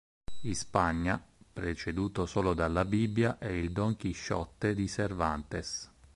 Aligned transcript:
In 0.45 0.55
Spagna 0.55 1.23
preceduto 1.53 2.25
solo 2.25 2.55
dalla 2.55 2.85
"Bibbia" 2.85 3.37
e 3.37 3.59
il 3.59 3.71
"Don 3.71 3.97
Chisciotte" 3.97 4.73
di 4.73 4.87
Cervantes. 4.87 5.91